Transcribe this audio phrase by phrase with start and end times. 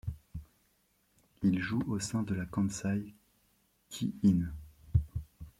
[1.43, 3.13] Il joue au sein de la Kansai
[3.89, 4.49] Ki-in.